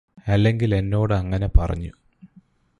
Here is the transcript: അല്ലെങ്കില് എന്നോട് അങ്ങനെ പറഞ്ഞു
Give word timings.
അല്ലെങ്കില് 0.27 0.75
എന്നോട് 0.75 1.13
അങ്ങനെ 1.13 1.47
പറഞ്ഞു 1.47 1.91